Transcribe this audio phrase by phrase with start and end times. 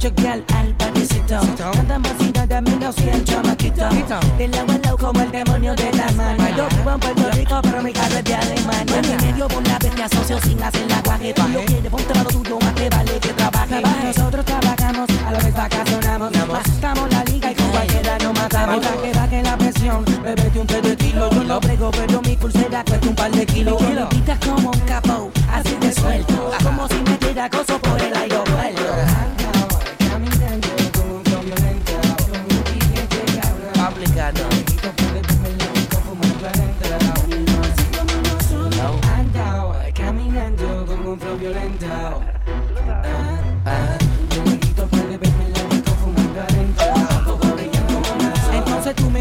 [0.00, 1.40] choquear al parecito.
[1.58, 3.88] Nada más y nada menos que el chamaquito.
[4.38, 6.48] Del agua al lado como el demonio de la mano.
[6.56, 8.96] Yo vivo en Puerto Rico, pero mi carro es de Alemania.
[8.96, 11.34] En medio por la vez me asocio sin hacer la guaje.
[11.34, 13.82] Tú lo quieres, ponte lo tuyo, más te vale que trabaje.
[14.04, 16.30] Nosotros trabajamos, a la vez vacacionamos.
[16.48, 18.86] Bajamos la liga y con cualquiera nos matamos.
[18.86, 21.30] Para que baje la presión, bebete un té de kilo.
[21.30, 23.82] Yo lo brego, pero mi pulsera cuesta un par de kilos.
[23.82, 26.52] Y lo quitas como un capo, así de suelto.
[26.64, 29.29] Como si me tira acoso por el aeropuerto.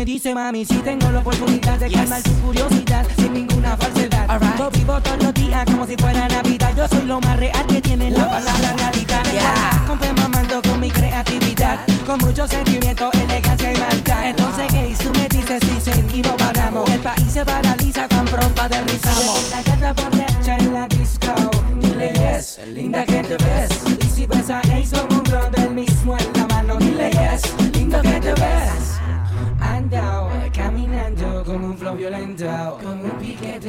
[0.09, 4.41] Dices, mami, si tengo la oportunidad de calmar tu curiosidad sin ninguna falsedad.
[4.57, 6.73] Yo vivo todos los días como si fuera Navidad.
[6.75, 9.23] Yo soy lo más real que tiene la palabra realidad.
[9.31, 9.83] Yeah.
[9.85, 14.29] Compré mamando con mi creatividad, con mucho sentimiento, elegancia y maldad.
[14.29, 16.89] Entonces, ¿qué tú me dices dicen y no pagamos?
[16.89, 19.51] El país se paraliza tan pronto aterrizamos.
[19.51, 21.35] La guerra borracha en la disco,
[21.79, 23.69] dile yes, linda que te ves.
[24.01, 28.01] Y si ves a Ace con un del mismo en la mano, dile yes, lindo
[28.01, 28.68] que te ves.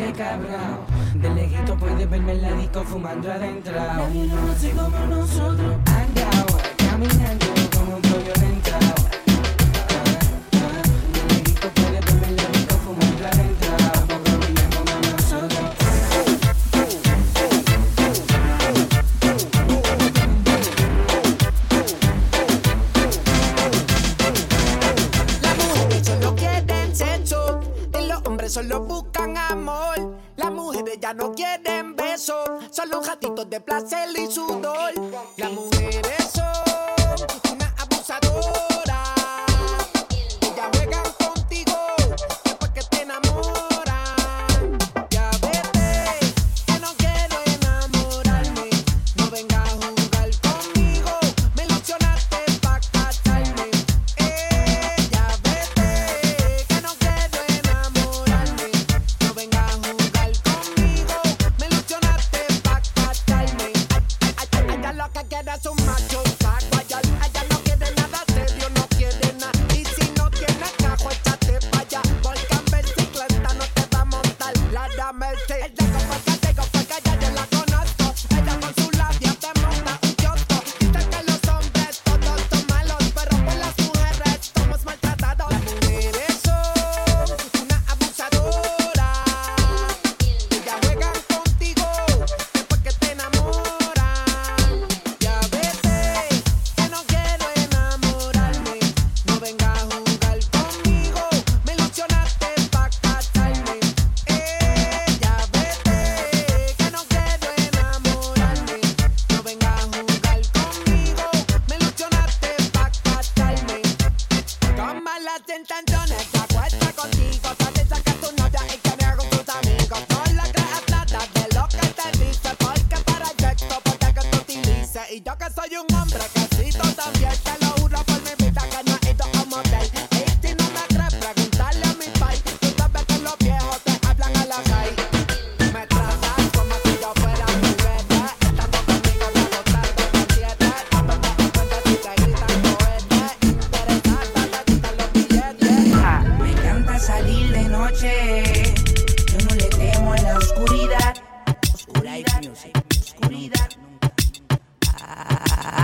[0.00, 0.80] Piquete cabrón.
[1.14, 3.72] De lejito puedes verme en la disco fumando adentro.
[3.74, 5.76] Nadie lo hace como nosotros.
[5.86, 7.59] Andao, caminando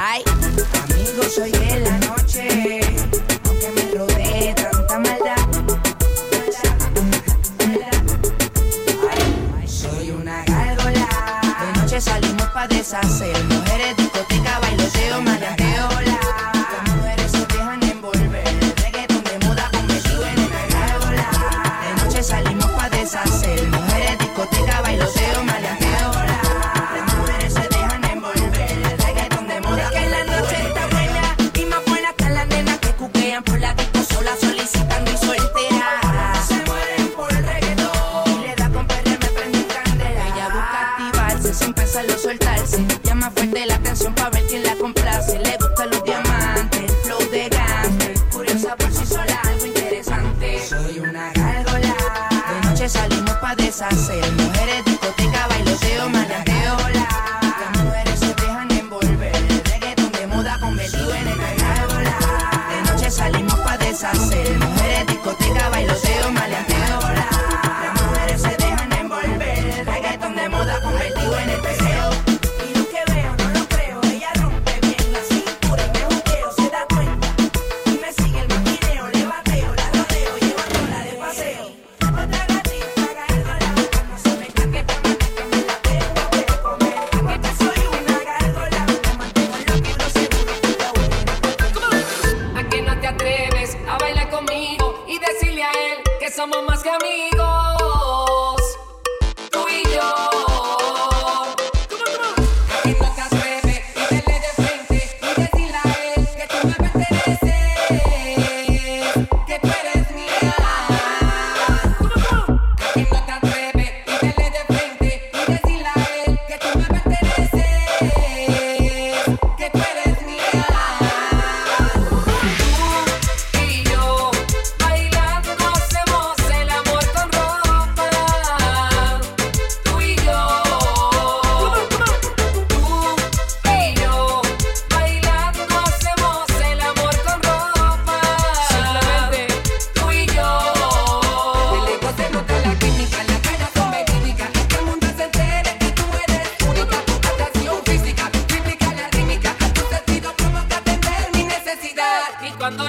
[0.08, 0.22] Ay,
[0.84, 2.80] amigo, soy de la noche.
[3.44, 5.36] Aunque me rodee tanta maldad.
[9.66, 11.08] Soy una gárgola.
[11.60, 13.36] De noche salimos pa' deshacer.
[13.46, 15.55] Mujeres, discoteca, bailoteo, maleanteo,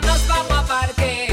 [0.01, 1.26] nos vamos a partir.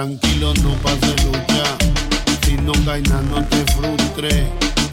[0.00, 1.62] tranquilo, no pase lucha.
[2.42, 4.46] Si no gainas, no te frustres.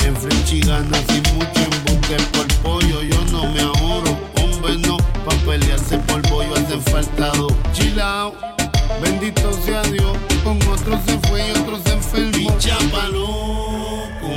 [0.05, 3.01] En Frenchy ganas sin mucho embuste por pollo.
[3.03, 4.97] Yo no me ahorro, hombre, no.
[5.25, 7.47] Pa' pelearse por pollo hacen faltado.
[7.71, 8.35] Chilao,
[9.01, 10.17] bendito sea Dios.
[10.43, 12.57] Con otros se fue y otros se enfermó.
[12.57, 12.77] Picha
[13.13, 14.33] loco,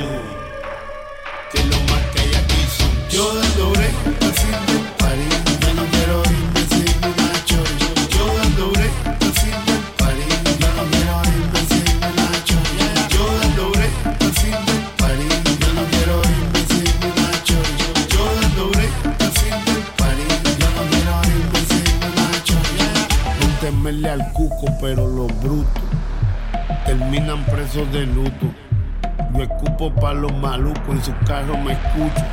[1.51, 4.00] que lo más que hay aquí son yo dando.
[23.91, 25.83] comerle al cuco, pero los brutos
[26.85, 28.47] terminan presos de luto.
[29.33, 32.25] Yo escupo pa' los malucos, en sus carros me escucho.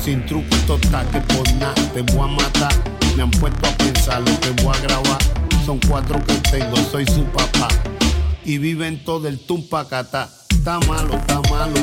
[0.00, 2.72] Sin truco, total que por nada te voy a matar.
[3.16, 5.18] Me han puesto a pensar lo que voy a grabar.
[5.66, 7.68] Son cuatro que tengo, soy su papá.
[8.44, 10.28] Y viven todo el tumpacatá.
[10.50, 11.74] Está malo, está malo,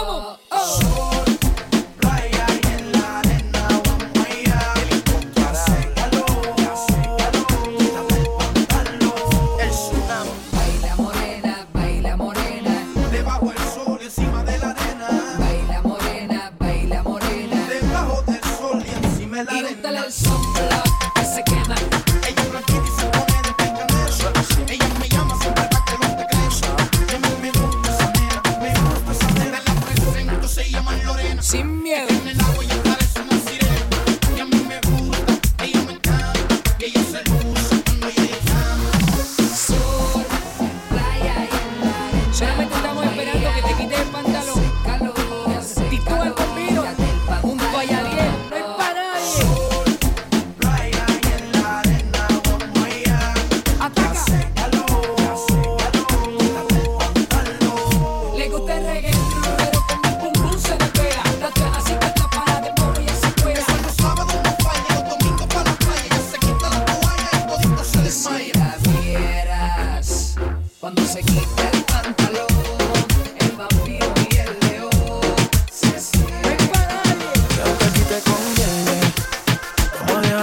[0.00, 0.39] Come on.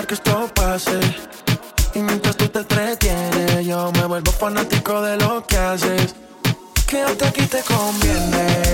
[0.07, 0.99] que esto pase.
[1.93, 6.15] Y mientras tú te entretienes, yo me vuelvo fanático de lo que haces.
[6.87, 8.66] Quédate aquí te conviene.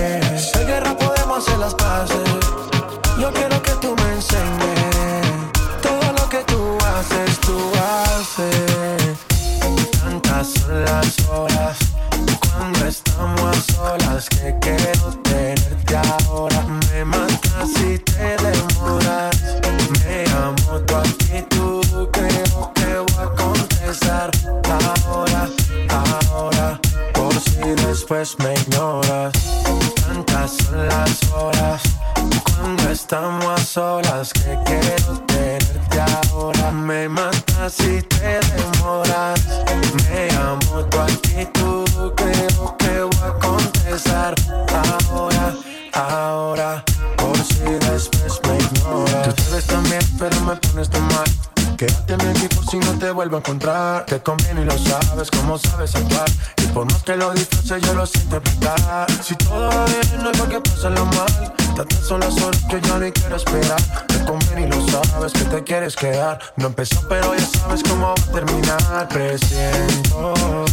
[54.14, 56.30] Te conviene y lo sabes, cómo sabes actuar.
[56.62, 59.10] Y por más que lo disfrute, yo lo sé interpretar.
[59.20, 61.52] Si todo va bien, no hay por qué pasarlo mal.
[61.74, 63.82] Tantas son las horas que ya ni quiero esperar.
[64.06, 66.38] Te conviene y lo sabes que te quieres quedar.
[66.56, 69.08] No empezó, pero ya sabes cómo va a terminar.
[69.08, 70.64] Presiento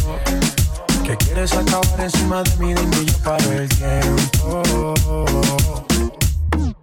[1.04, 4.62] que quieres acabar encima de mí, de yo paro el tiempo.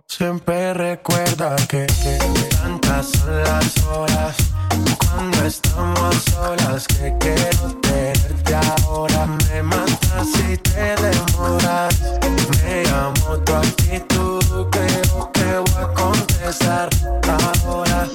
[0.08, 2.19] Siempre recuerda que, que
[2.58, 4.36] tantas son las horas
[5.12, 9.26] cuando estamos solas que quiero tenerte ahora.
[9.26, 11.95] Me matas si te demoras.
[12.63, 16.89] Me amo tu actitud, creo que voy a contestar
[17.65, 18.08] ahora,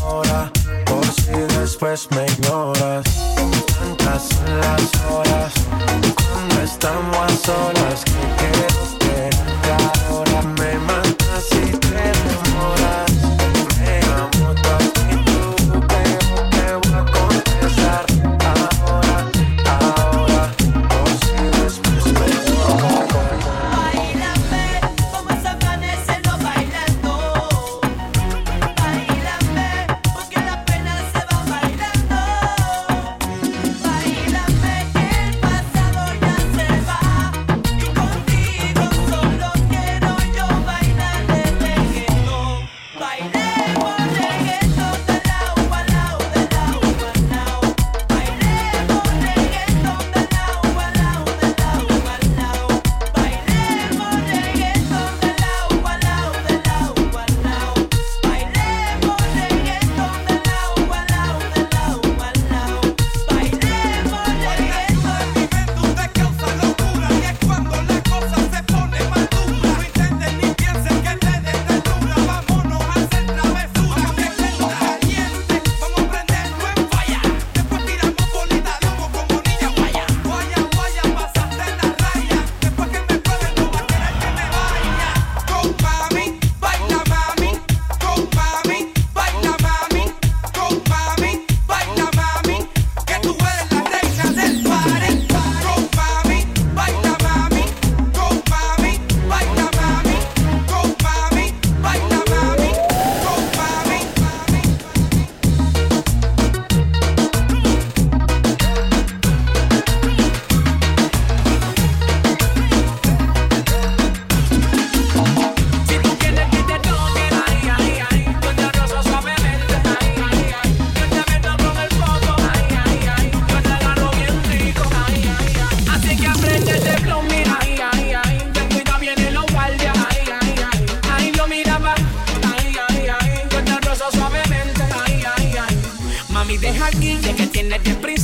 [0.00, 0.50] ahora.
[0.86, 3.04] Por si después me ignoras.
[3.78, 5.52] Tantas son las horas
[6.32, 9.70] cuando estamos solas que quiero tenerte
[10.08, 10.42] ahora.
[10.42, 10.78] Me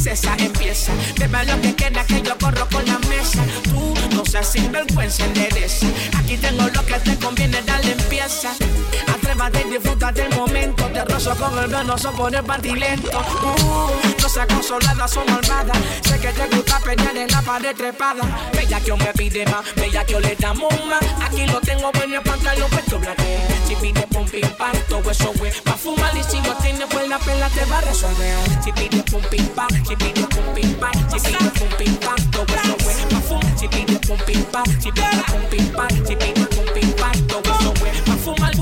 [0.09, 4.52] princesa, empieza, bebe lo que queda que yo corro con la mesa, tú no seas
[4.52, 5.86] sinvergüenza, endereza,
[6.16, 8.50] aquí tengo lo que te conviene, dale empieza,
[9.28, 14.20] atrévate y disfruta del momento, te rozo con el venoso por el party lento, uh,
[14.22, 18.22] no seas consolada, son malvada, sé que te gusta pelear en la pared trepada,
[18.54, 22.22] bella que me pide más, bella que le damos más, aquí lo tengo bueno el
[22.22, 26.16] pantalón, pues doblate, si pide pum pim pam, todo eso güey, pa' fumar.
[26.16, 29.46] Y si no tienes pues la pela te va a resolver, si pide pum pim
[29.48, 33.20] pam, si pide pum pim pam, si pide pum pim pam, todo eso güey, pa'
[33.20, 36.46] fumar, si pide pum pim pam, si pide pum pim pam, si pide
[36.96, 37.57] pam,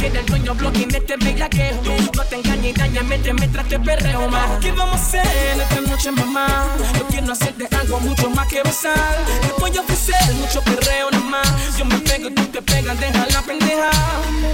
[0.00, 1.78] Quiere el dueño bloque en este bellaqueo.
[2.16, 4.48] No te engañes y dañame mientras te perreo más.
[4.62, 6.68] ¿Qué vamos a hacer esta noche, mamá?
[6.98, 9.18] Yo quiero hacerte algo mucho más que besar.
[9.42, 11.76] Después yo ofrecer mucho perreo nada más.
[11.76, 13.90] Yo me pego y tú te pegas, deja la pendeja.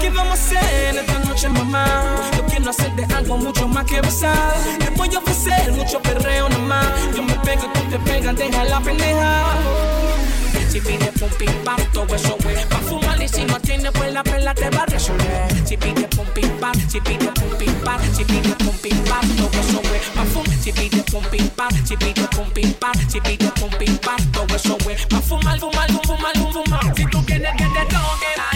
[0.00, 1.86] ¿Qué vamos a hacer esta noche, mamá?
[2.36, 4.56] Yo quiero hacerte algo mucho más que besar.
[4.80, 6.86] Después yo ofrecer mucho perreo nada más.
[7.14, 10.05] Yo me pego y tú te pegas, deja la pendeja.
[10.76, 14.12] Si pide pum pim pam, todo eso es pa' fumar y si no tiene pues
[14.12, 15.66] la perla te va a resolver.
[15.66, 19.26] Si pide pum pim pam, si pide pum pim pam, si pide pum pim pam,
[19.38, 20.58] todo eso es pa' fumar.
[20.60, 24.18] Si pide pum pim pam, si pide pum pim pam, si pide pum pim pam,
[24.32, 26.94] todo eso es pa' fumar, fumar, fumar, fumar, fumar.
[26.94, 28.55] Si tú quieres que te toque,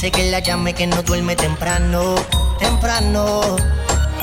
[0.00, 2.14] dice que la llame, que no duerme temprano,
[2.58, 3.56] temprano.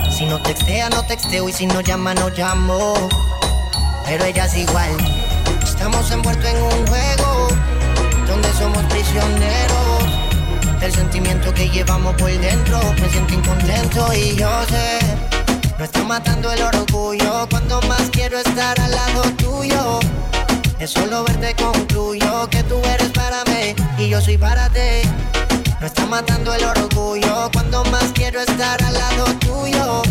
[0.10, 2.96] Si no textea, no texteo y si no llama, no llamo.
[4.04, 4.90] Pero ella es igual.
[5.64, 7.48] Estamos envueltos en un juego
[8.26, 12.80] donde somos prisioneros del sentimiento que llevamos por dentro.
[13.00, 14.98] Me siento incontento y yo sé.
[15.78, 20.00] No está matando el orgullo cuando más quiero estar al lado tuyo.
[20.80, 25.37] Es solo verte concluyo que tú eres para mí y yo soy para ti.
[25.80, 30.02] No está matando el orgullo cuando más quiero estar al lado tuyo.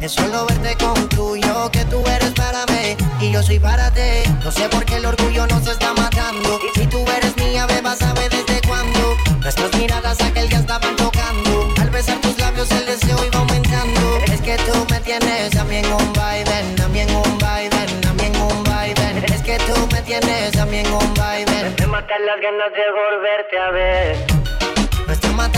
[0.00, 4.22] Es solo verte concluyo que tú eres para mí y yo soy para ti.
[4.42, 6.58] No sé por qué el orgullo nos está matando.
[6.74, 9.16] Si tú eres mía, beba, sabe desde cuándo.
[9.40, 11.68] Nuestras miradas aquel día estaban tocando.
[11.78, 14.18] Al besar tus labios el deseo iba aumentando.
[14.32, 18.24] Es que tú me tienes en un vaivén, a mí en un vaivén, a mí
[18.24, 19.24] en un vaivén.
[19.24, 21.74] Es que tú me tienes en un vaivén.
[21.80, 24.65] Me matan las ganas de volverte a ver.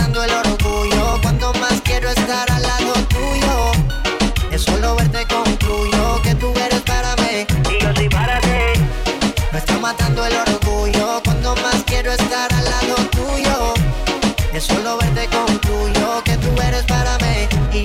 [0.09, 3.71] Matando el orgullo cuando más quiero estar al lado tuyo.
[4.49, 8.81] Es solo verte concluyo que tú eres para mí y yo soy para ti.
[9.51, 13.73] Me está matando el orgullo cuando más quiero estar al lado tuyo.
[14.51, 15.68] Es solo verte concluyo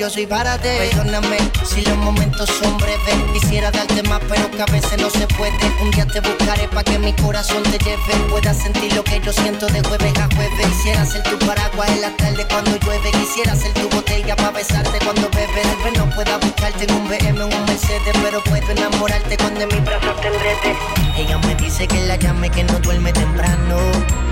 [0.05, 0.69] mí y ti.
[0.91, 3.17] Perdóname si los momentos son breves.
[3.33, 5.55] Quisiera darte más, pero que a veces no se puede.
[5.81, 8.15] Un día te buscaré para que mi corazón te lleve.
[8.29, 10.67] Puedas sentir lo que yo siento de jueves a jueves.
[10.77, 13.11] Quisiera ser tu paraguas en la tarde cuando llueve.
[13.13, 15.67] Quisiera ser tu botella para besarte cuando bebes.
[15.83, 19.69] Tal no pueda buscarte en un BM o un Mercedes, pero puedo enamorarte cuando en
[19.69, 20.77] mis brazos te enrede.
[21.17, 23.79] Ella me dice que la llame, que no duerme temprano,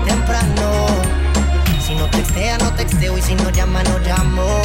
[0.05, 0.87] temprano.
[1.85, 4.61] Si no textea, no texteo y si no llama, no llamo.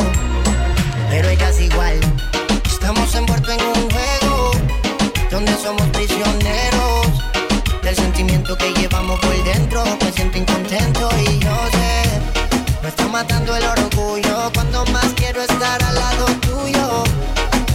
[1.10, 1.98] Pero ella es igual.
[2.66, 4.50] Estamos envueltos en un juego
[5.30, 7.06] donde somos prisioneros
[7.82, 9.84] del sentimiento que llevamos por dentro.
[10.04, 12.20] Me siento incontento y yo sé.
[12.82, 17.04] Me está matando el orgullo cuando más quiero estar al lado tuyo.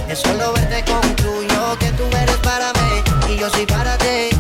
[0.08, 4.33] Es solo verte concluyo que tú eres para mí y yo soy para ti.